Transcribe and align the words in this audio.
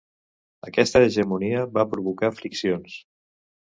Aquesta 0.69 1.01
hegemonia 1.09 1.67
va 1.77 1.85
provocar 1.93 2.31
friccions. 2.41 2.97